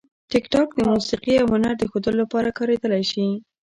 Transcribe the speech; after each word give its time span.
ټیکټاک 0.31 0.69
د 0.75 0.79
موسیقي 0.89 1.33
او 1.41 1.47
هنر 1.53 1.73
د 1.79 1.83
ښودلو 1.91 2.19
لپاره 2.23 2.55
کارېدلی 2.57 3.03
شي. 3.11 3.27